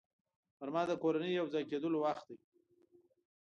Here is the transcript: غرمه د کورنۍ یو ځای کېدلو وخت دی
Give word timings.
غرمه 0.59 0.83
د 0.87 0.91
کورنۍ 1.03 1.31
یو 1.39 1.47
ځای 1.53 1.63
کېدلو 1.69 1.97
وخت 2.05 2.25
دی 2.29 2.35